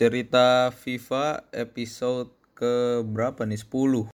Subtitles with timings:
[0.00, 3.60] Cerita FIFA episode ke berapa nih?
[3.60, 4.08] 10.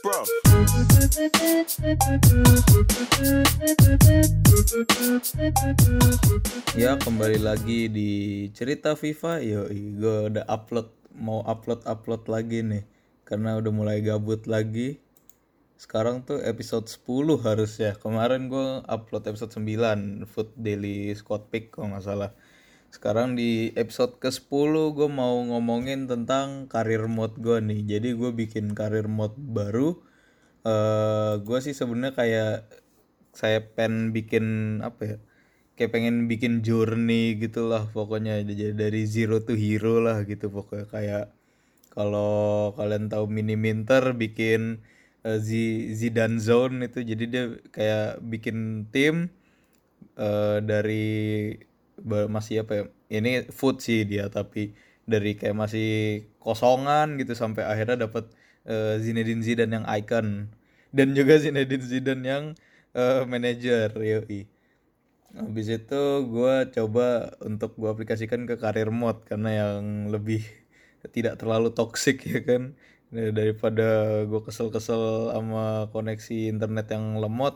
[0.00, 0.20] Bro.
[6.72, 9.44] Ya kembali lagi di cerita FIFA.
[9.44, 12.88] Yo, gue udah upload mau upload upload lagi nih
[13.28, 15.04] karena udah mulai gabut lagi.
[15.76, 17.92] Sekarang tuh episode 10 harusnya.
[18.00, 22.32] Kemarin gue upload episode 9 Food Daily Squad Pick kalau nggak salah.
[22.88, 27.80] Sekarang di episode ke-10 gue mau ngomongin tentang karir mode gue nih.
[27.84, 30.00] Jadi gue bikin karir mode baru.
[30.66, 32.54] eh gue sih sebenarnya kayak
[33.36, 34.44] saya pen bikin
[34.80, 35.16] apa ya?
[35.76, 40.86] Kayak pengen bikin journey gitu lah pokoknya jadi dari zero to hero lah gitu pokoknya
[40.88, 41.24] kayak
[41.92, 44.80] kalau kalian tahu mini minter bikin
[45.42, 45.48] Z
[45.98, 47.02] Zidane Zone itu.
[47.02, 47.44] Jadi dia
[47.74, 49.28] kayak bikin tim
[50.18, 51.06] eh, dari
[52.06, 55.88] masih apa ya ini food sih dia tapi dari kayak masih
[56.42, 58.30] kosongan gitu sampai akhirnya dapat
[58.66, 60.50] eh, Zinedine Zidane yang icon.
[60.94, 62.44] Dan juga Zinedine Zidane yang
[62.94, 64.46] eh, manajer yoi.
[65.36, 70.40] Habis itu gue coba untuk gue aplikasikan ke karir mode karena yang lebih
[71.12, 72.74] tidak terlalu toxic ya kan
[73.14, 73.82] Dari- daripada
[74.30, 77.54] gue kesel-kesel sama koneksi internet yang lemot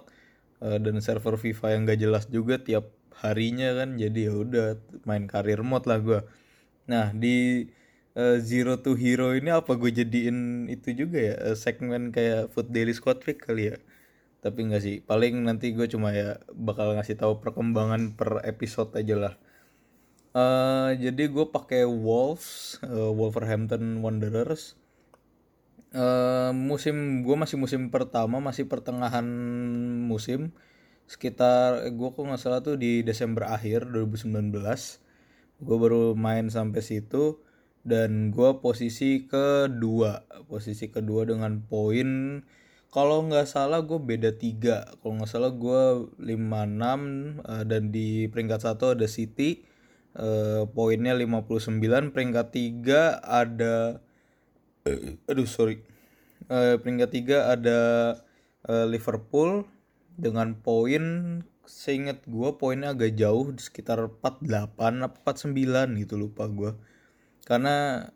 [0.62, 2.84] eh, dan server FIFA yang gak jelas juga tiap
[3.22, 4.66] harinya kan jadi ya udah
[5.08, 6.20] main karir mode lah gue
[6.90, 7.66] nah di
[8.18, 11.34] eh, Zero to Hero ini apa gue jadiin itu juga ya?
[11.52, 13.76] Eh, segmen kayak Food Daily Squad Pick kali ya?
[14.44, 19.16] Tapi enggak sih paling nanti gue cuma ya bakal ngasih tahu perkembangan per episode aja
[19.24, 19.34] lah.
[20.30, 24.78] Eh, jadi gue pakai Wolves eh, Wolverhampton Wanderers
[25.90, 29.26] Eh, musim gue masih musim pertama masih pertengahan
[30.06, 30.54] musim.
[31.10, 34.54] Sekitar gue kok nggak salah tuh di Desember akhir 2019
[35.60, 37.42] gue baru main sampai situ
[37.82, 42.40] dan gue posisi kedua posisi kedua dengan poin.
[42.94, 44.86] Kalau nggak salah gue beda tiga.
[45.02, 45.82] Kalau nggak salah gue
[46.22, 49.66] 56 eh, dan di peringkat satu ada City
[50.14, 53.98] eh, poinnya 59 peringkat tiga ada
[54.88, 55.84] Eh, aduh sorry.
[56.48, 57.80] Eh, peringkat tiga ada
[58.64, 59.68] eh, Liverpool
[60.16, 61.04] dengan poin
[61.68, 66.74] seingat gue poinnya agak jauh sekitar 48 apa 49 gitu lupa gue
[67.46, 68.10] karena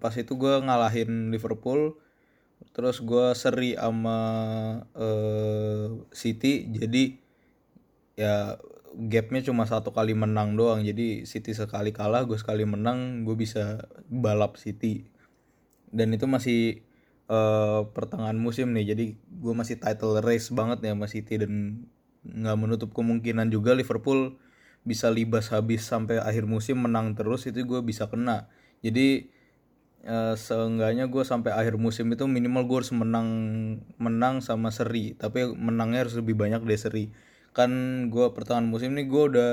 [0.00, 2.00] pas itu gue ngalahin Liverpool
[2.72, 4.18] terus gue seri sama
[4.96, 7.04] eh, City jadi
[8.16, 8.56] ya
[8.96, 10.82] gapnya cuma satu kali menang doang.
[10.82, 15.06] Jadi City sekali kalah gue sekali menang gue bisa balap City
[15.90, 16.82] dan itu masih
[17.30, 18.94] eh, pertengahan musim nih.
[18.94, 21.84] Jadi gue masih title race banget ya sama City dan
[22.26, 24.36] nggak menutup kemungkinan juga Liverpool
[24.84, 28.48] bisa libas habis sampai akhir musim menang terus itu gue bisa kena.
[28.80, 29.28] Jadi
[30.06, 33.28] eh, seenggaknya gue sampai akhir musim itu minimal gue harus menang
[34.00, 35.14] menang sama seri.
[35.18, 37.04] Tapi menangnya harus lebih banyak dari seri.
[37.52, 37.70] Kan
[38.14, 39.52] gue pertengahan musim nih gue udah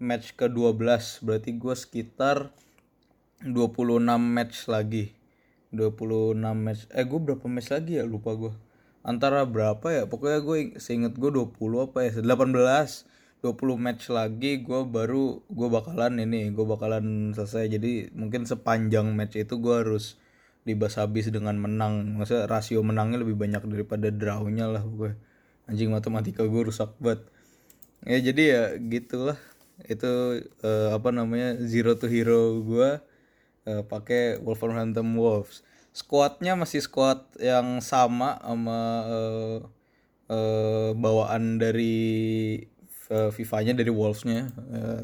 [0.00, 2.56] match ke 12 berarti gue sekitar
[3.44, 5.19] 26 match lagi
[5.70, 6.82] 26 match.
[6.90, 8.04] Eh gue berapa match lagi ya?
[8.06, 8.52] Lupa gue
[9.06, 10.02] antara berapa ya?
[10.10, 11.54] Pokoknya gue seinget gue 20
[11.86, 12.10] apa ya?
[12.20, 13.10] 18
[13.40, 17.72] 20 match lagi gue baru gue bakalan ini gue bakalan selesai.
[17.72, 20.20] Jadi mungkin sepanjang match itu gue harus
[20.68, 22.18] libas habis dengan menang.
[22.20, 25.16] Maksudnya rasio menangnya lebih banyak daripada drawnya lah gue
[25.70, 27.24] anjing matematika gue rusak banget.
[28.04, 29.38] Ya jadi ya gitulah.
[29.88, 33.00] Itu eh, apa namanya zero to hero gue
[33.68, 35.62] eh, pakai Wolverhampton Wolves.
[35.90, 39.58] Squadnya masih squad yang sama sama eh,
[40.30, 41.98] eh, bawaan dari
[43.10, 44.40] eh, FIFA-nya dari Wolves-nya
[44.72, 45.02] eh,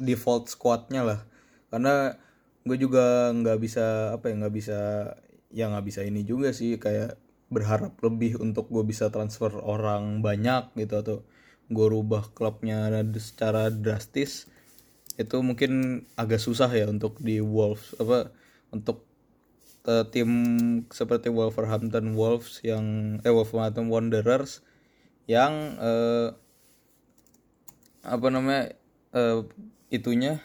[0.00, 1.20] default squadnya lah.
[1.70, 2.14] Karena
[2.66, 4.78] gue juga nggak bisa apa ya nggak bisa
[5.54, 7.14] ya nggak bisa ini juga sih kayak
[7.46, 11.16] berharap lebih untuk gue bisa transfer orang banyak gitu atau
[11.70, 14.50] gue rubah klubnya secara drastis
[15.16, 18.32] itu mungkin agak susah ya untuk di Wolves apa
[18.72, 19.04] untuk
[19.88, 20.30] eh, tim
[20.92, 24.60] seperti Wolverhampton Wolves yang eh Wolverhampton Wanderers
[25.28, 26.28] yang eh,
[28.06, 28.76] apa namanya
[29.16, 29.38] eh,
[29.90, 30.38] itunya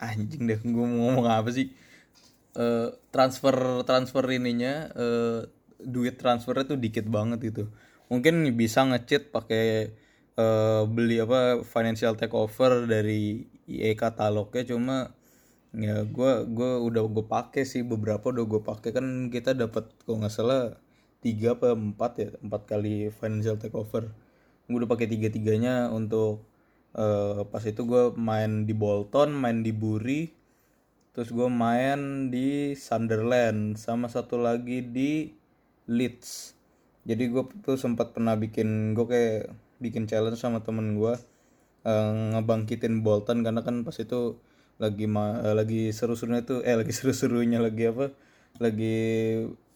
[0.00, 1.68] anjing deh gue mau ngomong apa sih
[2.58, 3.54] Eh, transfer
[3.86, 5.46] transfer ininya eh,
[5.78, 7.70] duit transfernya tuh dikit banget itu
[8.10, 9.94] mungkin bisa ngecit pakai
[10.34, 14.96] eh, beli apa financial takeover dari EA katalognya cuma
[15.76, 18.90] ya gue gua udah gue pakai sih beberapa udah gue pakai.
[18.96, 20.62] Kan kita dapat kalau nggak salah
[21.24, 24.10] tiga apa empat ya empat kali financial takeover.
[24.68, 26.48] Gue udah pakai tiga tiganya untuk
[26.96, 30.32] Eh, pas itu gue main di Bolton main di Bury
[31.12, 35.30] terus gue main di Sunderland sama satu lagi di
[35.90, 36.54] Leeds.
[37.04, 39.42] Jadi gue tuh sempat pernah bikin gue kayak
[39.78, 41.14] bikin challenge sama temen gue
[41.86, 44.38] eh, ngebangkitin Bolton karena kan pas itu
[44.78, 48.14] lagi ma eh, lagi seru-serunya tuh eh lagi seru-serunya lagi apa
[48.58, 48.96] lagi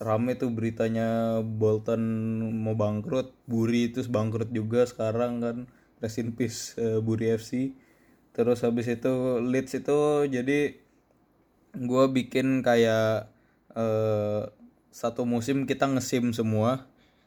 [0.02, 2.02] rame tuh beritanya Bolton
[2.50, 5.56] mau bangkrut Buri terus bangkrut juga sekarang kan
[6.02, 7.74] rest in peace eh, Buri FC
[8.34, 10.74] terus habis itu Leeds itu jadi
[11.72, 13.30] gue bikin kayak
[13.76, 14.42] eh,
[14.92, 16.84] satu musim kita ngesim semua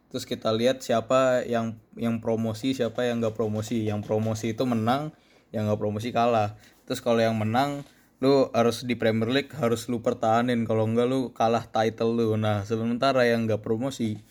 [0.10, 3.84] terus kita lihat siapa yang yang promosi siapa yang gak promosi.
[3.88, 5.12] Yang promosi itu menang
[5.52, 6.60] yang gak promosi kalah.
[6.86, 7.84] Terus kalau yang menang
[8.24, 10.64] lu harus di Premier League harus lu pertahanin.
[10.64, 12.36] Kalau enggak lu kalah title lu.
[12.40, 14.22] Nah sementara yang gak promosi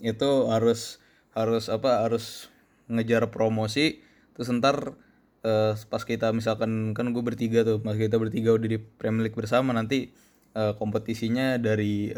[0.00, 1.00] itu harus
[1.36, 2.48] harus apa harus
[2.88, 4.00] ngejar promosi.
[4.36, 4.96] Terus ntar
[5.44, 9.36] eh, pas kita misalkan kan gue bertiga tuh pas kita bertiga udah di Premier League
[9.36, 10.12] bersama nanti
[10.56, 12.12] eh, kompetisinya dari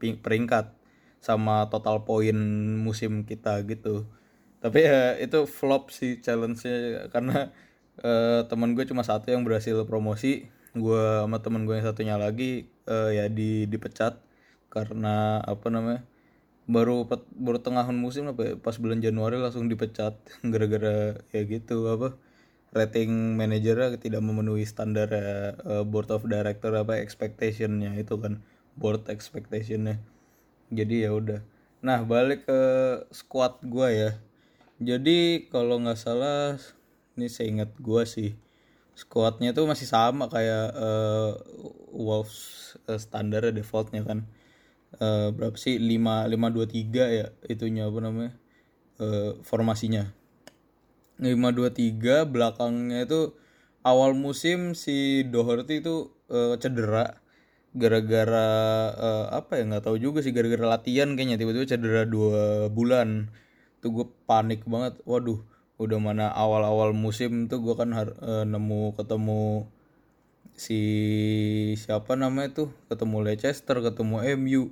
[0.00, 0.77] ping- peringkat
[1.18, 2.36] sama total poin
[2.86, 4.06] musim kita gitu.
[4.62, 7.54] Tapi ya itu flop sih challenge-nya karena
[8.02, 10.50] eh, teman gue cuma satu yang berhasil promosi.
[10.74, 14.18] Gue sama teman gue yang satunya lagi eh, ya di dipecat
[14.68, 16.04] karena apa namanya
[16.68, 20.20] baru baru tengahan musim apa ya, pas bulan Januari langsung dipecat
[20.52, 22.12] gara-gara ya gitu apa
[22.76, 28.44] rating manajernya tidak memenuhi standar eh, board of director apa expectationnya itu kan
[28.76, 29.96] board expectationnya
[30.68, 31.40] jadi ya udah.
[31.84, 32.60] Nah balik ke
[33.14, 34.10] squad gua ya.
[34.78, 36.58] Jadi kalau nggak salah
[37.18, 38.38] ini saya ingat gua sih
[38.98, 41.30] squadnya tuh masih sama kayak eh,
[41.94, 44.26] Wolves eh, standar defaultnya kan.
[44.98, 45.78] Eh, berapa sih?
[45.78, 48.32] 5 5 2 3 ya itunya apa namanya?
[48.98, 50.10] Eh, formasinya.
[51.18, 53.34] 523 belakangnya itu
[53.82, 57.17] awal musim si Doherty itu eh, cedera
[57.78, 58.48] gara-gara
[58.92, 63.30] eh, apa ya nggak tahu juga sih gara-gara latihan kayaknya tiba-tiba cedera dua bulan.
[63.80, 64.98] Tuh gue panik banget.
[65.06, 65.40] Waduh
[65.78, 69.70] udah mana awal-awal musim tuh gue kan eh, nemu ketemu
[70.58, 70.80] si
[71.78, 74.62] siapa namanya tuh ketemu Leicester ketemu MU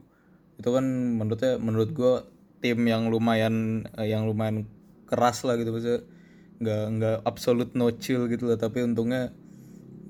[0.58, 2.14] itu kan menurutnya menurut gue
[2.58, 4.66] tim yang lumayan eh, yang lumayan
[5.06, 6.02] keras lah gitu maksudnya
[6.58, 9.30] nggak nggak absolute no chill gitu lah tapi untungnya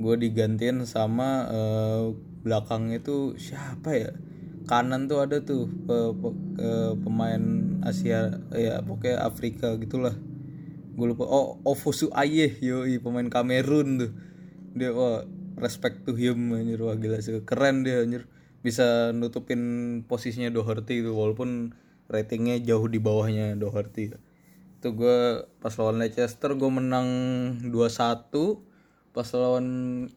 [0.01, 2.05] gue digantiin sama eh,
[2.47, 4.11] belakang itu siapa ya?
[4.71, 7.43] Kanan tuh ada tuh pe- pe- eh, pemain
[7.83, 10.15] Asia ya pokoknya Afrika gitulah.
[10.95, 14.13] Gue lupa oh Ofosu Aye yoi pemain Kamerun tuh.
[14.79, 15.27] Dia wah
[15.59, 18.31] respect to him anjir wah gila sih keren dia anjir.
[18.63, 21.75] Bisa nutupin posisinya Doherty itu walaupun
[22.07, 24.15] ratingnya jauh di bawahnya Doherty.
[24.79, 27.09] Itu gue pas lawan Leicester gue menang
[27.71, 28.63] 2-1
[29.17, 29.67] pas lawan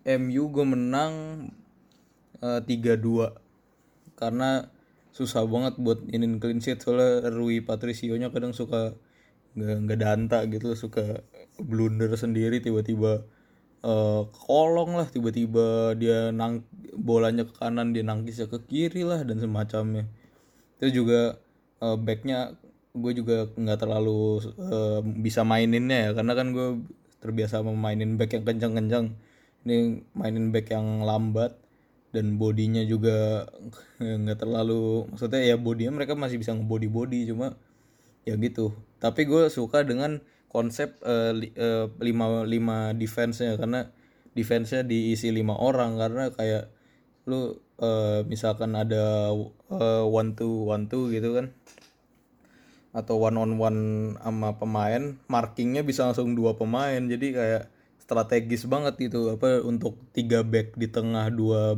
[0.04, 1.14] MU gue menang
[2.44, 3.36] eh, 3-2
[4.20, 4.68] karena
[5.16, 8.94] susah banget buat inin clean sheet soalnya Rui Patricio nya kadang suka
[9.58, 11.26] nggak nggak danta gitu suka
[11.60, 13.26] blunder sendiri tiba-tiba
[13.84, 16.64] eh, kolong lah tiba-tiba dia nang
[16.96, 20.06] bolanya ke kanan dia nangkisnya ke kiri lah dan semacamnya.
[20.80, 21.40] Itu juga
[21.84, 22.56] eh, backnya
[22.96, 26.68] gue juga nggak terlalu eh, bisa maininnya ya karena kan gue
[27.24, 29.06] terbiasa memainin back yang kencang-kencang.
[29.68, 29.78] Ini
[30.16, 31.56] mainin back yang lambat
[32.10, 33.46] dan bodinya juga
[34.02, 37.54] nggak terlalu maksudnya ya bodinya mereka masih bisa ngebody body cuma
[38.26, 38.74] ya gitu.
[39.00, 43.94] Tapi gue suka dengan konsep eh, li- eh, lima lima defense nya karena
[44.34, 46.74] defense nya diisi lima orang karena kayak
[47.30, 49.30] lu eh, misalkan ada
[49.70, 51.54] eh, one two one two gitu kan
[52.90, 53.82] atau one on one
[54.18, 57.64] sama pemain markingnya bisa langsung dua pemain jadi kayak
[58.10, 61.78] strategis banget gitu apa untuk tiga back di tengah dua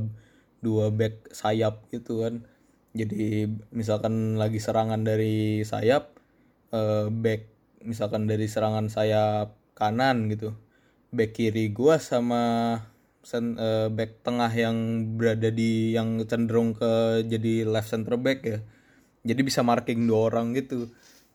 [0.63, 2.47] dua back sayap gitu kan.
[2.95, 6.15] Jadi misalkan lagi serangan dari sayap
[6.71, 7.51] eh, back
[7.83, 10.55] misalkan dari serangan sayap kanan gitu.
[11.11, 12.79] Back kiri gua sama
[13.27, 14.77] sen, eh, back tengah yang
[15.19, 18.59] berada di yang cenderung ke jadi left center back ya.
[19.27, 20.87] Jadi bisa marking dua orang gitu.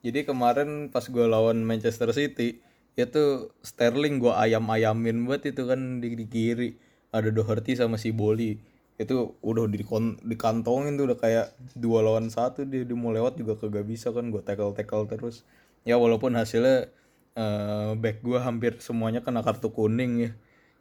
[0.07, 2.63] Jadi kemarin pas gue lawan Manchester City
[2.97, 6.71] itu Sterling gue ayam-ayamin buat itu kan di, di kiri.
[7.13, 8.57] Ada Doherty sama si Boli.
[8.97, 9.85] Itu udah di
[10.25, 12.65] dikantongin tuh udah kayak dua lawan satu.
[12.65, 15.45] Dia, dia mau lewat juga kagak bisa kan gue tackle tackle terus.
[15.85, 16.89] Ya walaupun hasilnya
[17.37, 20.31] eh, back gue hampir semuanya kena kartu kuning ya.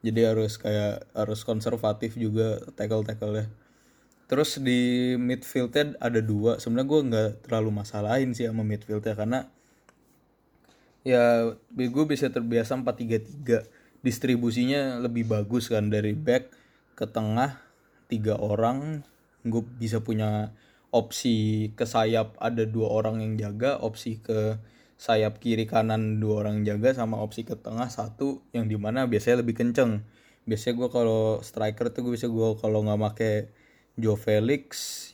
[0.06, 3.48] Jadi harus kayak harus konservatif juga tackle tackle ya
[4.26, 6.58] Terus di midfieldnya ada dua.
[6.58, 9.40] Sebenarnya gue nggak terlalu masalahin sih sama midfieldnya karena
[11.06, 16.50] ya gue bisa terbiasa 4-3-3 distribusinya lebih bagus kan dari back
[16.98, 17.58] ke tengah
[18.06, 19.02] tiga orang.
[19.46, 20.54] Gue bisa punya
[20.90, 24.58] opsi ke sayap ada dua orang yang jaga opsi ke
[24.96, 29.42] sayap kiri kanan dua orang jaga sama opsi ke tengah satu yang di mana biasanya
[29.42, 30.06] lebih kenceng.
[30.46, 33.34] Biasanya gue kalau striker tuh gue bisa gue kalau nggak make
[33.98, 34.68] Joe Felix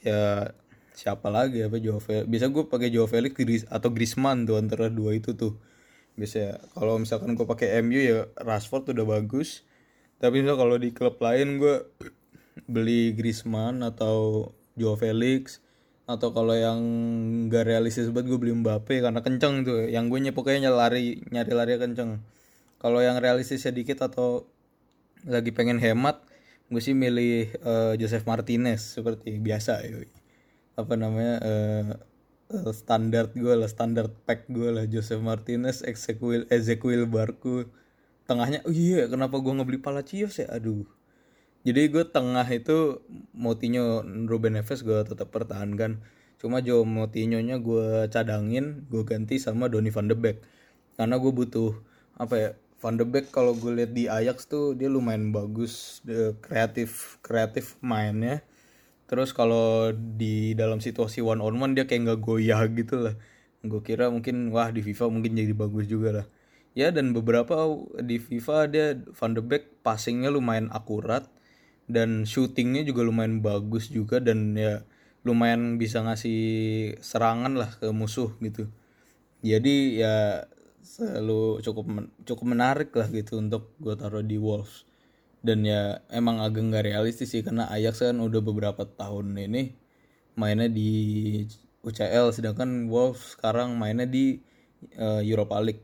[0.03, 0.51] ya
[0.91, 3.33] siapa lagi apa Joe Felix bisa gue pakai Joe Felix
[3.71, 5.57] atau Griezmann tuh antara dua itu tuh
[6.21, 9.65] biasa kalau misalkan gue pakai MU ya Rashford udah bagus.
[10.21, 11.81] Tapi misal kalau di klub lain gue
[12.69, 15.57] beli Griezmann atau Joe Felix
[16.05, 16.79] atau kalau yang
[17.49, 19.89] gak realistis banget gue beli Mbappe karena kenceng tuh.
[19.89, 22.21] Yang gue pokoknya lari nyari lari kenceng.
[22.77, 24.45] Kalau yang realistis sedikit atau
[25.25, 26.21] lagi pengen hemat
[26.71, 30.07] gue sih milih uh, Joseph Martinez seperti biasa ya
[30.79, 31.87] apa namanya uh,
[32.51, 37.67] uh, standar gue lah standar pack gue lah Joseph Martinez Ezequiel Ezequiel Barku.
[38.27, 40.47] Tengahnya oh iya kenapa gue ngebeli Palacios ya?
[40.51, 40.85] Aduh.
[41.61, 43.05] Jadi gue tengah itu
[43.37, 46.03] Moutinho Ruben Neves gue tetap pertahankan.
[46.41, 50.43] Cuma Jo Moutinho nya gue cadangin gue ganti sama Donny van de Beek.
[50.99, 51.77] Karena gue butuh
[52.17, 52.49] apa ya
[52.81, 56.01] Van de Beek kalau gue lihat di Ajax tuh dia lumayan bagus
[56.41, 58.41] kreatif kreatif mainnya
[59.11, 63.15] terus kalau di dalam situasi one on one dia kayak nggak goyah gitu lah.
[63.59, 66.27] Gue kira mungkin wah di FIFA mungkin jadi bagus juga lah.
[66.71, 67.67] Ya dan beberapa
[67.99, 71.27] di FIFA dia Van de Beek passingnya lumayan akurat
[71.91, 74.87] dan shootingnya juga lumayan bagus juga dan ya
[75.27, 76.39] lumayan bisa ngasih
[77.03, 78.71] serangan lah ke musuh gitu.
[79.43, 80.47] Jadi ya
[80.79, 81.85] selalu cukup
[82.23, 84.87] cukup menarik lah gitu untuk gue taruh di Wolves
[85.41, 89.73] dan ya emang agak nggak realistis sih karena Ajax kan udah beberapa tahun ini
[90.37, 90.91] mainnya di
[91.81, 94.37] UCL sedangkan Wolves sekarang mainnya di
[95.01, 95.83] uh, Europa League.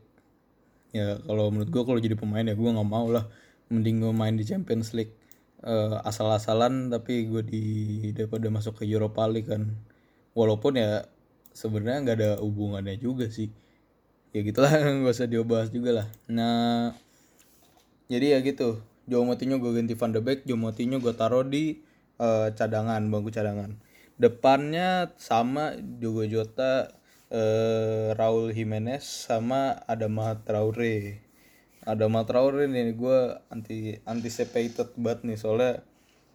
[0.94, 3.26] Ya kalau menurut gue kalau jadi pemain ya gue nggak mau lah.
[3.68, 5.12] Mending gue main di Champions League.
[5.58, 7.64] Uh, asal-asalan tapi gue di
[8.14, 9.74] daripada masuk ke Europa League kan.
[10.38, 11.02] Walaupun ya
[11.50, 13.50] sebenarnya nggak ada hubungannya juga sih.
[14.30, 14.70] Ya gitulah
[15.02, 16.08] nggak usah diobas juga lah.
[16.30, 16.94] Nah
[18.08, 21.80] jadi ya gitu Joe Moutinho gue ganti Van de Beek Joe Moutinho gue taruh di
[22.20, 23.80] uh, cadangan bangku cadangan.
[24.20, 26.92] Depannya sama Diogo Jota
[27.32, 31.24] uh, Raul Jimenez sama Adama Traore.
[31.88, 35.72] Adama Traore nih gue anti anticipated banget nih soalnya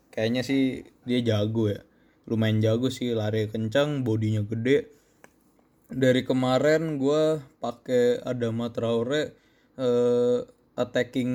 [0.09, 1.85] kayaknya sih dia jago ya.
[2.25, 4.89] Lumayan jago sih lari kencang bodinya gede.
[5.93, 9.35] Dari kemarin gue pakai Adama Traore
[9.77, 10.41] uh,
[10.73, 11.33] attacking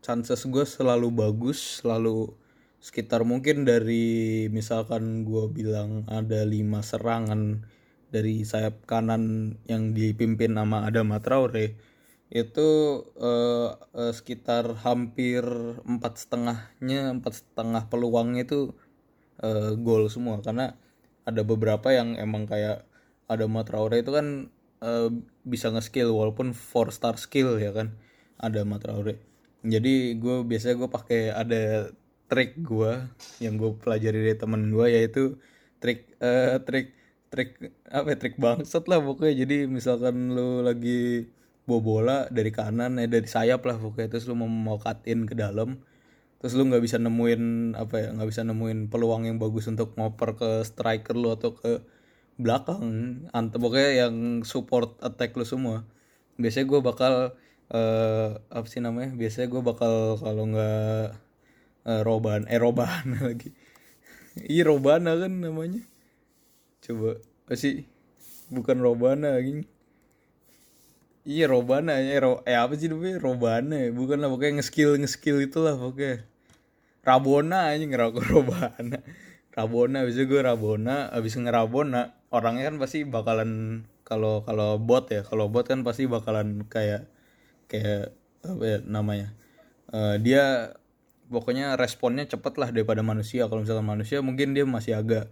[0.00, 2.32] chances gue selalu bagus selalu
[2.80, 7.66] sekitar mungkin dari misalkan gue bilang ada lima serangan
[8.08, 11.76] dari sayap kanan yang dipimpin nama Adam Traore
[12.30, 12.68] itu
[13.18, 15.46] uh, uh, sekitar hampir
[15.86, 18.74] empat setengahnya empat setengah peluangnya itu
[19.42, 20.42] uh, gol semua.
[20.42, 20.74] Karena
[21.22, 22.86] ada beberapa yang emang kayak
[23.30, 24.50] ada Traore itu kan
[24.82, 25.10] uh,
[25.46, 27.94] bisa nge-skill walaupun four star skill ya kan
[28.38, 31.90] ada Matraore jadi gue biasanya gue pakai ada
[32.30, 32.92] trik gue
[33.42, 35.38] yang gue pelajari dari temen gue yaitu
[35.82, 36.94] trik uh, trik
[37.30, 39.46] trik apa ya, trik bangsat lah pokoknya.
[39.46, 41.26] Jadi misalkan lu lagi
[41.66, 45.34] bawa bola dari kanan ya dari sayap lah pokoknya terus lu mau mau katin ke
[45.34, 45.82] dalam
[46.38, 50.38] terus lu nggak bisa nemuin apa ya nggak bisa nemuin peluang yang bagus untuk ngoper
[50.38, 51.82] ke striker lu atau ke
[52.38, 52.84] belakang
[53.34, 54.14] ante pokoknya yang
[54.46, 55.82] support attack lu semua.
[56.38, 57.14] Biasanya gue bakal
[57.72, 59.14] uh, apa sih namanya?
[59.14, 61.04] Biasanya gue bakal kalau nggak
[61.86, 63.50] uh, roban eh robana lagi.
[64.36, 65.82] Iya robana kan namanya.
[66.84, 67.86] Coba apa sih
[68.50, 69.66] bukan robana lagi
[71.26, 73.18] iya robana ya ro eh apa sih namanya?
[73.18, 73.90] Robana ya.
[73.90, 76.22] Bukan lah pokoknya ngeskill ngeskill itulah pokoknya.
[77.02, 78.98] Rabona aja ngerokok robana.
[79.52, 85.50] Rabona bisa gue rabona abis ngerabona orangnya kan pasti bakalan kalau kalau bot ya kalau
[85.50, 87.10] bot kan pasti bakalan kayak
[87.66, 88.14] kayak
[88.46, 89.34] apa ya namanya
[89.90, 90.74] uh, dia
[91.30, 93.46] pokoknya responnya cepet lah daripada manusia.
[93.50, 95.30] Kalau misalnya manusia mungkin dia masih agak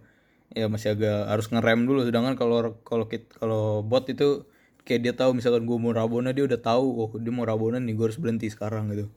[0.53, 2.05] ya masih agak harus ngerem dulu.
[2.05, 3.05] Sedangkan kalau kalau
[3.39, 4.45] kalau bot itu
[4.85, 7.95] kayak dia tahu misalkan gue mau rabona dia udah tahu oh dia mau rabona nih
[7.97, 9.07] gue harus berhenti sekarang gitu.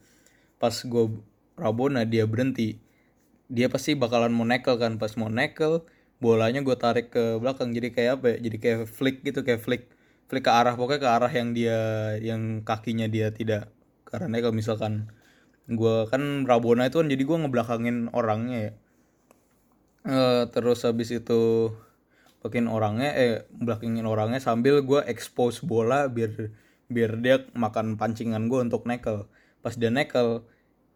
[0.58, 1.04] Pas gue
[1.58, 2.78] rabona dia berhenti
[3.48, 4.96] dia pasti bakalan mau nekel kan.
[4.96, 5.82] Pas mau nekel
[6.22, 7.75] bolanya gue tarik ke belakang.
[7.75, 8.37] Jadi kayak apa ya?
[8.48, 9.90] Jadi kayak flick gitu kayak flick
[10.28, 11.80] flick ke arah pokoknya ke arah yang dia
[12.20, 13.73] yang kakinya dia tidak
[14.08, 15.12] karena kalau misalkan
[15.68, 18.73] gue kan Rabona itu kan jadi gue ngebelakangin orangnya ya.
[20.08, 21.73] Uh, terus habis itu
[22.40, 26.54] bikin orangnya eh belakangin orangnya sambil gue expose bola biar
[26.88, 29.28] biar dia makan pancingan gue untuk nekel.
[29.61, 30.40] Pas dia nekel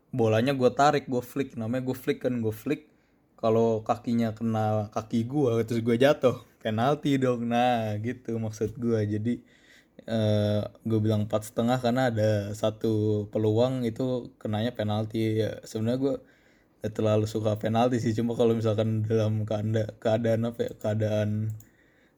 [0.08, 1.52] bolanya gue tarik gue flick.
[1.60, 2.88] Namanya gue flick kan gue flick.
[3.36, 7.50] Kalau kakinya kena kaki gue terus gue jatuh penalti dong.
[7.52, 9.34] Nah gitu maksud gue jadi
[10.08, 15.42] uh, gue bilang empat setengah karena ada satu peluang itu kenanya penalti.
[15.42, 16.14] Ya sebenarnya gue
[16.82, 18.14] gak terlalu suka penalti sih.
[18.18, 21.30] Cuma kalau misalkan dalam keadaan keadaan apa ya keadaan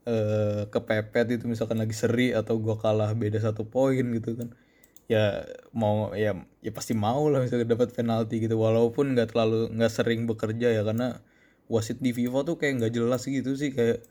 [0.09, 4.53] uh, kepepet itu misalkan lagi seri atau gue kalah beda satu poin gitu kan
[5.05, 5.45] ya
[5.77, 6.33] mau ya
[6.65, 8.57] ya pasti mau lah misalkan dapat penalti gitu.
[8.57, 11.21] Walaupun nggak terlalu nggak sering bekerja ya karena
[11.69, 13.71] wasit di FIFA tuh kayak nggak jelas gitu sih.
[13.77, 14.05] Kayak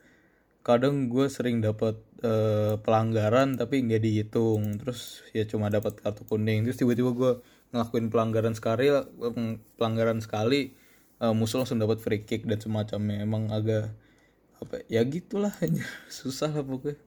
[0.63, 4.79] kadang gue sering dapat uh, pelanggaran tapi nggak dihitung.
[4.79, 6.63] Terus ya cuma dapat kartu kuning.
[6.63, 7.31] Terus tiba-tiba gue
[7.75, 8.87] ngelakuin pelanggaran sekali
[9.75, 10.71] pelanggaran sekali
[11.19, 13.21] uh, musuh langsung dapat free kick dan semacamnya.
[13.21, 13.91] Emang agak
[14.63, 15.51] apa ya gitulah
[16.09, 16.97] susah lah pokoknya.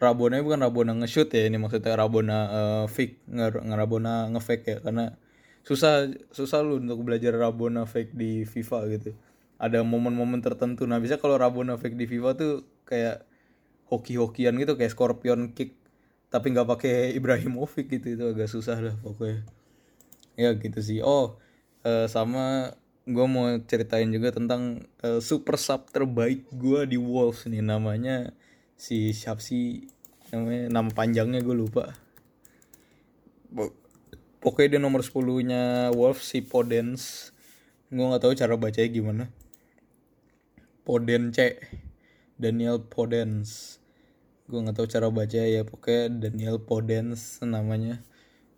[0.00, 3.26] Rabona bukan Rabona nge-shoot ya ini maksudnya Rabona uh, fake.
[3.28, 5.12] Nge Rabona nge-fake ya karena
[5.60, 9.12] susah susah lu untuk belajar Rabona fake di FIFA gitu
[9.60, 10.88] ada momen-momen tertentu.
[10.88, 13.28] Nah bisa kalau Rabona fake di FIFA tuh kayak
[13.92, 15.76] hoki-hokian gitu kayak scorpion kick
[16.32, 18.16] tapi nggak pakai Ibrahimovic gitu.
[18.16, 19.44] Itu agak susah lah pokoknya.
[20.40, 21.04] Ya gitu sih.
[21.04, 21.36] Oh
[21.84, 22.72] uh, sama
[23.04, 27.60] gue mau ceritain juga tentang uh, super sub terbaik gue di Wolves nih.
[27.60, 28.32] Namanya
[28.80, 29.84] si siapa sih
[30.32, 31.92] namanya nama panjangnya gue lupa.
[34.40, 37.34] Pokoknya dia nomor 10 nya Wolf si Podens
[37.90, 39.24] gue nggak tahu cara bacanya gimana
[40.84, 41.60] Poden C.
[42.40, 43.78] Daniel Podens.
[44.48, 48.00] Gue nggak tahu cara baca ya pokoknya Daniel Podens namanya.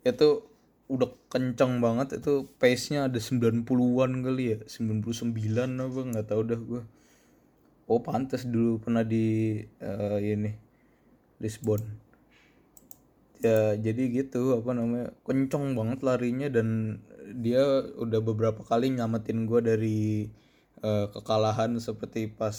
[0.01, 0.47] Itu
[0.91, 5.31] udah kenceng banget itu pace nya ada 90-an kali ya 99
[5.79, 6.83] apa nggak tahu dah gue
[7.87, 10.51] oh pantas dulu pernah di uh, ini
[11.39, 11.81] Lisbon.
[13.43, 16.99] Ya jadi gitu apa namanya kenceng banget larinya dan
[17.35, 20.01] dia udah beberapa kali nyamatin gue dari
[20.83, 22.55] uh, kekalahan seperti pas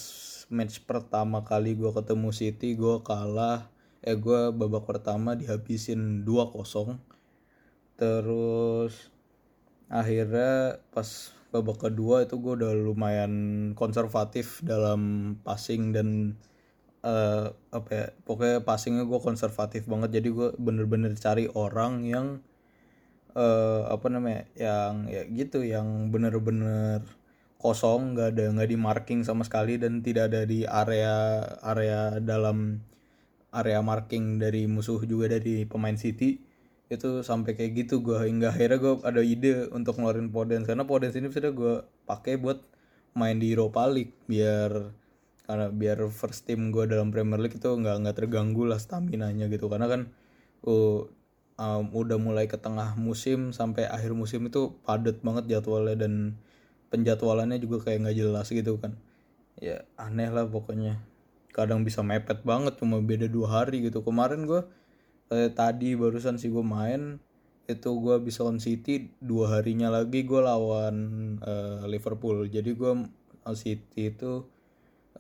[0.49, 3.69] match pertama kali gue ketemu City gue kalah.
[4.05, 7.01] Eh gue babak pertama dihabisin 2-0
[7.95, 9.15] terus
[9.87, 11.07] akhirnya pas
[11.55, 13.33] babak kedua itu gue udah lumayan
[13.79, 16.35] konservatif dalam passing dan
[17.07, 20.19] uh, apa ya pokoknya passingnya gue konservatif banget.
[20.21, 22.27] Jadi gue bener-bener cari orang yang
[23.39, 27.07] uh, apa namanya yang ya gitu yang bener-bener
[27.65, 32.85] kosong nggak ada nggak di marking sama sekali dan tidak ada di area area dalam
[33.57, 36.45] area marking dari musuh juga dari pemain City.
[36.93, 41.17] Itu sampai kayak gitu gue hingga akhirnya gue ada ide untuk ngeluarin Podens karena Podens
[41.17, 41.75] ini sudah gue
[42.05, 42.61] pakai buat
[43.17, 44.93] main di Europa League biar
[45.49, 49.49] karena biar first team gue dalam Premier League itu nggak nggak terganggu lah stamina nya
[49.49, 49.73] gitu.
[49.73, 50.13] Karena kan
[50.69, 51.09] uh,
[51.57, 56.37] um, udah mulai ke tengah musim sampai akhir musim itu padat banget jadwalnya dan
[56.93, 58.99] penjadwalannya juga kayak nggak jelas gitu kan.
[59.61, 61.01] Ya aneh lah pokoknya.
[61.55, 64.03] Kadang bisa mepet banget cuma beda dua hari gitu.
[64.03, 64.67] Kemarin gue
[65.31, 67.23] eh, tadi barusan sih gue main
[67.65, 70.97] itu gue bisa on City dua harinya lagi gue lawan
[71.41, 72.45] uh, Liverpool.
[72.49, 72.93] Jadi gue
[73.45, 74.45] on City itu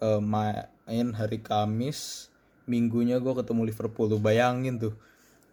[0.05, 2.29] uh, main hari Kamis
[2.68, 4.20] minggunya gue ketemu Liverpool tuh.
[4.20, 4.94] Bayangin tuh.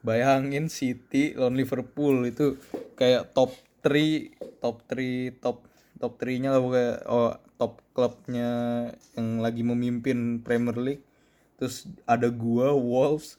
[0.02, 2.58] Bayangin City lawan Liverpool itu
[2.98, 3.54] kayak top
[3.86, 5.58] 3 top 3 top
[6.02, 6.94] top 3 nya lah pokoknya.
[7.06, 8.50] Oh top klubnya
[9.14, 11.06] yang lagi memimpin Premier League.
[11.62, 13.38] Terus ada gua Wolves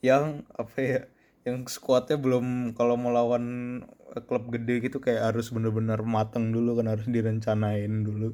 [0.00, 1.00] yang apa ya
[1.44, 3.84] yang skuadnya belum kalau mau lawan
[4.24, 8.32] klub gede gitu kayak harus bener-bener mateng dulu kan harus direncanain dulu.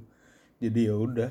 [0.62, 1.30] Jadi ya udah.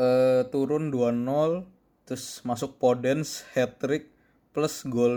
[0.00, 0.08] E,
[0.48, 1.68] turun 2-0
[2.08, 4.08] terus masuk Podens hat trick
[4.56, 5.16] plus gol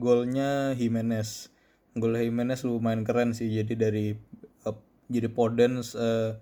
[0.00, 1.52] golnya Jimenez.
[1.92, 4.33] Gol Jimenez lumayan keren sih jadi dari uh,
[5.14, 6.34] jadi Podens uh,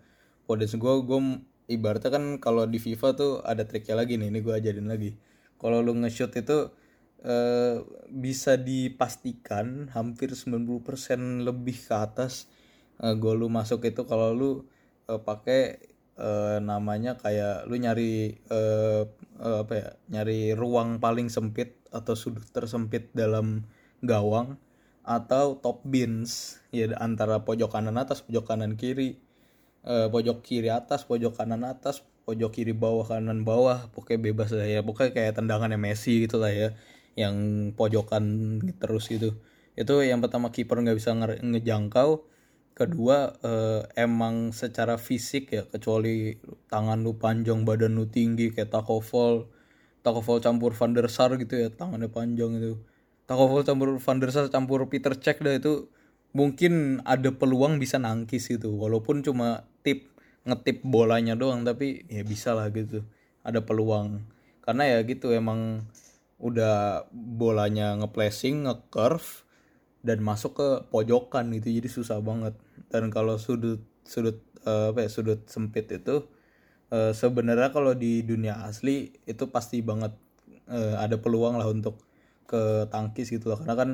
[0.48, 1.20] Podens gue gue
[1.68, 5.14] ibaratnya kan kalau di FIFA tuh ada triknya lagi nih ini gue ajarin lagi.
[5.60, 6.74] Kalau lu nge-shoot itu
[7.22, 7.74] uh,
[8.10, 12.50] bisa dipastikan hampir 90% lebih ke atas
[13.00, 14.50] uh, gol lu masuk itu kalau lu
[15.06, 15.78] uh, pakai
[16.18, 19.06] uh, namanya kayak lu nyari uh,
[19.38, 23.64] uh, apa ya nyari ruang paling sempit atau sudut tersempit dalam
[24.02, 24.58] gawang
[25.02, 26.62] atau top bins.
[26.74, 29.18] Ya antara pojok kanan atas pojok kanan kiri.
[29.82, 33.90] Uh, pojok kiri atas pojok kanan atas pojok kiri bawah kanan bawah.
[33.90, 34.80] Pokoknya bebas lah ya.
[34.80, 36.74] Pokoknya kayak tendangannya Messi gitu lah ya.
[37.18, 37.36] Yang
[37.76, 38.24] pojokan
[38.78, 39.36] terus gitu.
[39.74, 42.24] Itu yang pertama kiper nggak bisa nge ngejangkau.
[42.72, 46.40] Kedua eh, emang secara fisik ya kecuali
[46.72, 49.44] tangan lu panjang badan lu tinggi kayak Takovol
[50.02, 52.74] Takovol campur Van der Sar gitu ya tangannya panjang itu
[53.26, 55.88] Takovol campur Van der Sar campur Peter Cech dah itu
[56.32, 60.08] mungkin ada peluang bisa nangkis gitu walaupun cuma tip
[60.48, 63.06] ngetip bolanya doang tapi ya bisa lah gitu.
[63.46, 64.22] Ada peluang.
[64.62, 65.86] Karena ya gitu emang
[66.42, 69.46] udah bolanya ngeplacing nge-curve
[70.02, 72.58] dan masuk ke pojokan gitu jadi susah banget.
[72.90, 76.26] Dan kalau sudut sudut uh, apa ya sudut sempit itu
[76.90, 80.14] uh, sebenarnya kalau di dunia asli itu pasti banget
[80.68, 81.98] uh, ada peluang lah untuk
[82.52, 83.56] ke tangkis gitu loh.
[83.56, 83.90] Karena kan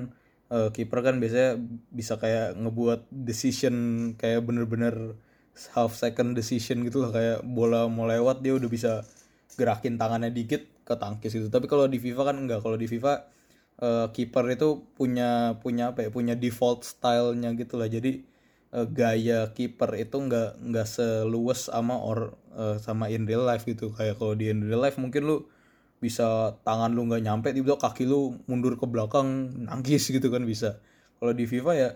[0.50, 1.62] uh, kiper kan biasanya
[1.94, 3.74] bisa kayak ngebuat decision
[4.18, 5.14] kayak bener-bener
[5.78, 7.14] half second decision gitu loh.
[7.14, 9.06] Kayak bola mau lewat dia udah bisa
[9.54, 11.46] gerakin tangannya dikit ke tangkis gitu.
[11.46, 12.60] Tapi kalau di FIFA kan enggak.
[12.66, 13.12] Kalau di FIFA
[13.82, 16.10] uh, kiper itu punya punya apa ya?
[16.10, 18.26] Punya default stylenya gitu lah jadi
[18.74, 23.94] uh, gaya kiper itu enggak enggak seluas sama or uh, sama in real life gitu.
[23.94, 25.46] Kayak kalau di in real life mungkin lu
[25.98, 30.78] bisa tangan lu nggak nyampe tiba-tiba kaki lu mundur ke belakang nangkis gitu kan bisa.
[31.18, 31.90] Kalau di FIFA ya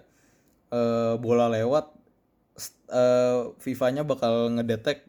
[0.75, 1.95] uh, bola lewat
[2.91, 5.07] uh, FIFA-nya bakal ngedetek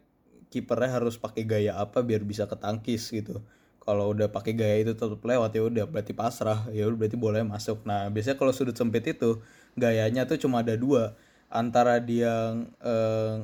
[0.54, 3.42] kipernya harus pakai gaya apa biar bisa ketangkis gitu.
[3.84, 7.50] Kalau udah pakai gaya itu tetap lewat ya udah berarti pasrah ya udah berarti bolanya
[7.50, 7.82] masuk.
[7.90, 9.42] Nah biasanya kalau sudut sempit itu
[9.74, 11.18] gayanya tuh cuma ada dua.
[11.50, 12.54] Antara dia
[12.86, 13.36] uh,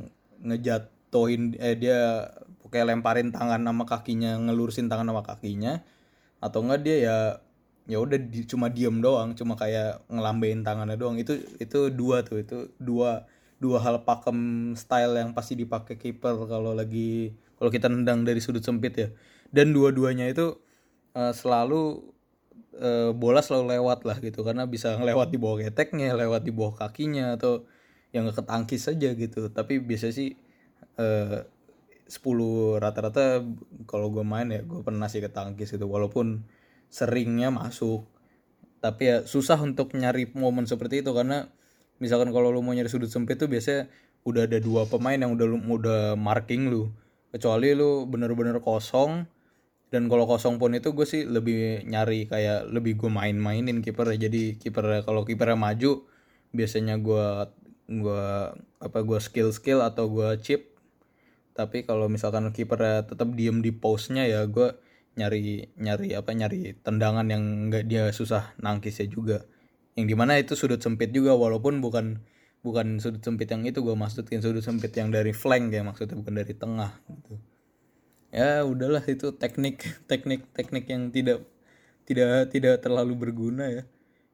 [0.46, 2.30] ngejatohin eh dia
[2.70, 5.82] kayak lemparin tangan sama kakinya ngelurusin tangan sama kakinya.
[6.40, 7.18] Atau enggak dia ya
[7.90, 11.18] ya udah di, cuma diem doang cuma kayak ngelambein tangannya doang.
[11.18, 13.26] Itu itu dua tuh itu dua
[13.60, 18.64] dua hal pakem style yang pasti dipakai kiper kalau lagi kalau kita nendang dari sudut
[18.64, 19.10] sempit ya.
[19.52, 20.62] Dan dua-duanya itu
[21.18, 22.08] uh, selalu
[22.80, 24.46] uh, bola selalu lewat lah gitu.
[24.46, 27.66] Karena bisa ngelewat di bawah keteknya lewat di bawah kakinya atau
[28.16, 29.50] yang ketangkis saja gitu.
[29.52, 30.38] Tapi biasa sih
[31.02, 31.44] uh,
[32.10, 33.46] 10 rata-rata
[33.86, 36.42] kalau gue main ya gue pernah sih ketangkis itu walaupun
[36.90, 38.10] seringnya masuk.
[38.82, 41.48] Tapi ya susah untuk nyari momen seperti itu karena
[42.02, 43.88] misalkan kalau lu mau nyari sudut sempit tuh biasanya
[44.26, 46.90] udah ada dua pemain yang udah udah marking lu.
[47.30, 49.30] Kecuali lu bener-bener kosong
[49.90, 54.58] dan kalau kosong pun itu gue sih lebih nyari kayak lebih gue main-mainin kiper jadi
[54.58, 56.06] kiper kalau kipernya maju
[56.54, 57.26] biasanya gue
[57.90, 58.26] gue
[58.82, 60.78] apa gue skill skill atau gue chip
[61.60, 64.80] tapi kalau misalkan kiper tetap diem di postnya ya gue
[65.20, 69.44] nyari nyari apa nyari tendangan yang nggak dia susah nangkis ya juga.
[70.00, 72.24] Yang di mana itu sudut sempit juga walaupun bukan
[72.64, 76.40] bukan sudut sempit yang itu gue maksudin sudut sempit yang dari flank ya maksudnya bukan
[76.40, 77.36] dari tengah gitu.
[78.32, 81.44] Ya udahlah itu teknik teknik teknik yang tidak
[82.08, 83.84] tidak tidak terlalu berguna ya.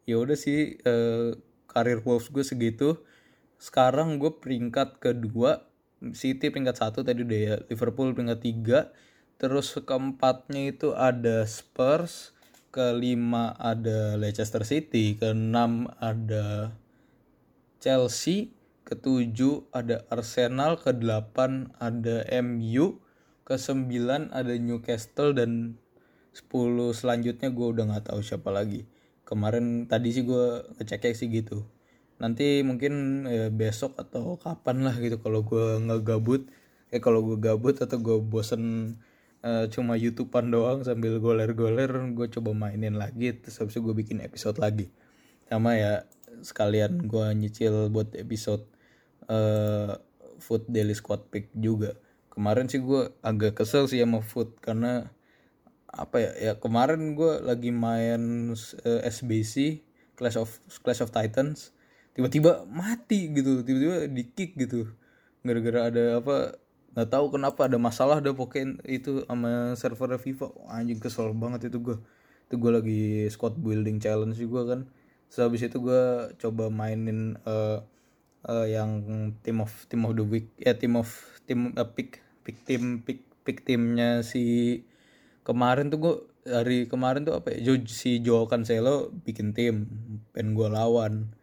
[0.05, 1.33] Ya udah sih eh,
[1.65, 3.01] karir Wolves gue segitu.
[3.57, 5.65] Sekarang gue peringkat kedua
[6.13, 7.55] City peringkat satu tadi udah ya.
[7.71, 8.79] Liverpool peringkat tiga.
[9.41, 12.35] Terus keempatnya itu ada Spurs
[12.75, 16.75] kelima ada Leicester City keenam ada
[17.79, 18.51] Chelsea
[18.83, 22.99] ketujuh ada Arsenal kedelapan ada MU
[23.47, 25.79] kesembilan ada Newcastle dan
[26.35, 26.51] 10
[26.91, 28.83] selanjutnya gue udah nggak tahu siapa lagi.
[29.23, 31.63] Kemarin tadi sih gue ngecek sih gitu
[32.15, 36.47] nanti mungkin ya, besok atau kapan lah gitu kalau gue nggak gabut
[36.93, 38.95] eh kalau gue gabut atau gue bosen
[39.45, 44.23] uh, cuma youtubean doang sambil goler-goler gue coba mainin lagi terus habis itu gue bikin
[44.23, 44.89] episode lagi.
[45.45, 46.09] Sama ya
[46.41, 48.65] sekalian gue nyicil buat episode
[49.29, 49.99] uh,
[50.41, 51.99] food daily squad pick juga.
[52.33, 55.11] Kemarin sih gue agak kesel sih sama food karena
[55.95, 59.79] apa ya ya kemarin gue lagi main uh, eh, SBC
[60.19, 60.51] Clash of
[60.83, 61.71] Clash of Titans
[62.15, 64.89] tiba-tiba mati gitu tiba-tiba di kick gitu.
[65.45, 66.57] Gara-gara ada apa
[66.95, 70.47] nggak tahu kenapa ada masalah ada pokoknya itu sama server FIFA.
[70.71, 71.97] Anjing kesel banget itu gue
[72.49, 74.81] itu gue lagi squad building challenge juga kan.
[75.35, 77.83] Habis itu gue coba mainin uh,
[78.47, 79.03] uh, yang
[79.41, 81.09] team of team of the week ya team of
[81.49, 84.81] team uh, pick pick team pick pick timnya si
[85.45, 89.89] kemarin tuh gue hari kemarin tuh apa ya si Joe Cancelo bikin tim
[90.33, 91.33] pengen gue lawan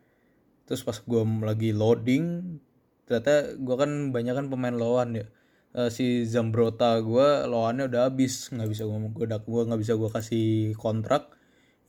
[0.67, 2.59] terus pas gue lagi loading
[3.07, 5.27] ternyata gue kan banyak kan pemain lawan ya.
[5.73, 8.49] Uh, si Zambrota gue lawannya udah habis.
[8.53, 10.49] Nggak bisa gue gue gue nggak bisa gue kasih
[10.81, 11.37] kontrak.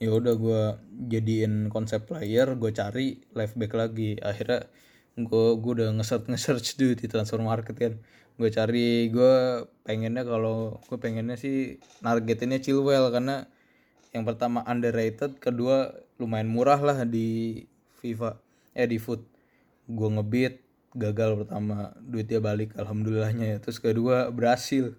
[0.04, 0.62] Ya udah gue
[1.08, 4.20] jadiin konsep player gue cari left back lagi.
[4.20, 4.68] Akhirnya
[5.16, 7.94] gue gue udah nge-search nge-search tuh di transfer market kan.
[8.36, 13.48] Gue cari gue pengennya kalau gue pengennya sih targetinnya Chilwell karena
[14.14, 17.64] yang pertama underrated kedua lumayan murah lah di
[18.04, 18.43] FIFA
[18.74, 19.22] eh di foot
[19.88, 23.58] gue ngebit gagal pertama duitnya balik alhamdulillahnya.
[23.58, 24.94] Ya terus kedua berhasil.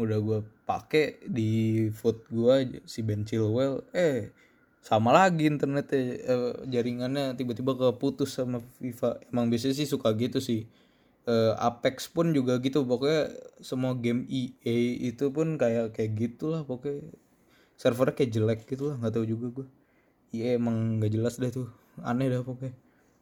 [0.00, 3.84] Udah gue pakai di food gua si Ben Chilwell.
[3.94, 4.34] Eh
[4.80, 7.38] sama lagi internetnya eh, jaringannya.
[7.38, 9.22] Tiba-tiba keputus sama FIFA.
[9.30, 10.66] Emang biasanya sih suka gitu sih.
[11.28, 12.82] Eh, Apex pun juga gitu.
[12.86, 13.30] Pokoknya
[13.62, 14.78] semua game EA
[15.14, 17.06] itu pun kayak kayak gitulah pokoknya.
[17.80, 19.66] Servernya kayak jelek gitu lah nggak tahu juga gue
[20.36, 21.68] EA emang nggak jelas deh tuh.
[22.00, 22.72] Aneh dah pokoknya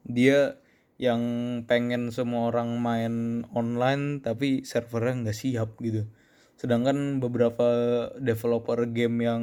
[0.04, 0.60] dia
[0.98, 1.22] yang
[1.70, 6.10] pengen semua orang main online tapi servernya nggak siap gitu.
[6.58, 7.66] Sedangkan beberapa
[8.18, 9.42] developer game yang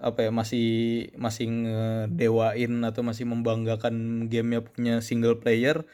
[0.00, 0.68] apa ya masih
[1.14, 5.86] masih ngedewain atau masih membanggakan gamenya punya single player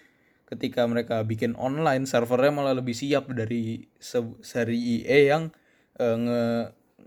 [0.48, 5.42] ketika mereka bikin online servernya malah lebih siap dari se- seri EA yang
[6.00, 6.42] uh, nge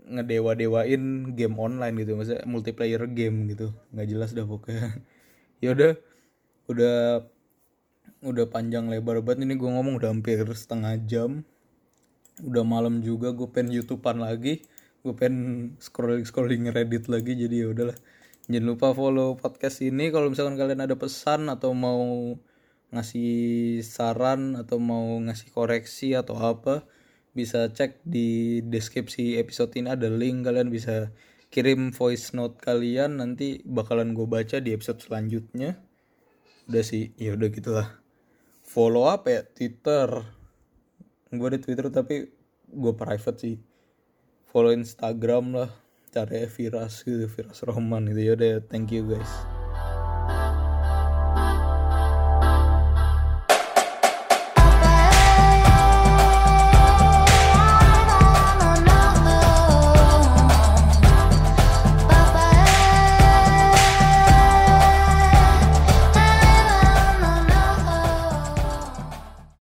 [0.04, 2.12] ngedewa-dewain game online gitu.
[2.12, 3.72] Maksudnya multiplayer game gitu.
[3.92, 4.88] Nggak jelas dah pokoknya.
[5.62, 5.96] Ya udah
[6.64, 7.20] udah
[8.24, 11.44] udah panjang lebar banget ini gue ngomong udah hampir setengah jam.
[12.40, 14.64] Udah malam juga gue pengen youtubean lagi.
[15.04, 17.98] Gue pengen scrolling scrolling reddit lagi jadi ya udahlah.
[18.48, 22.36] Jangan lupa follow podcast ini kalau misalkan kalian ada pesan atau mau
[22.92, 26.84] ngasih saran atau mau ngasih koreksi atau apa
[27.36, 29.92] bisa cek di deskripsi episode ini.
[29.92, 31.12] Ada link kalian bisa
[31.52, 35.93] kirim voice note kalian nanti bakalan gue baca di episode selanjutnya
[36.68, 37.88] udah sih ya udah gitulah.
[38.64, 39.42] Follow apa ya?
[39.44, 40.08] Twitter.
[41.34, 42.30] Gue di twitter tapi
[42.70, 43.56] gue private sih.
[44.48, 45.70] Follow instagram lah.
[46.14, 48.20] Cari viras gitu viras roman gitu.
[48.22, 49.53] Ya udah thank you guys